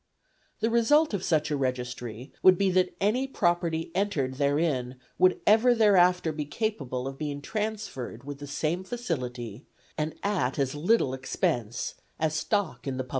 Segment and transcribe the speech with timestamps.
[0.61, 5.75] The result of such a registry would be that any property entered therein would ever
[5.75, 9.67] thereafter be capable of being transferred with the same facility,
[9.99, 13.09] and at as little expense, as stock in the public funds.